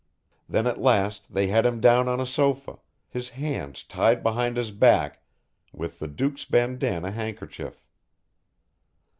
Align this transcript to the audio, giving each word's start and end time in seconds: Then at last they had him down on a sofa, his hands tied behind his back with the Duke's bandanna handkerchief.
Then 0.49 0.65
at 0.65 0.81
last 0.81 1.31
they 1.31 1.45
had 1.45 1.63
him 1.63 1.79
down 1.79 2.07
on 2.07 2.19
a 2.19 2.25
sofa, 2.25 2.79
his 3.07 3.29
hands 3.29 3.83
tied 3.83 4.23
behind 4.23 4.57
his 4.57 4.71
back 4.71 5.21
with 5.71 5.99
the 5.99 6.07
Duke's 6.07 6.43
bandanna 6.43 7.11
handkerchief. 7.11 7.85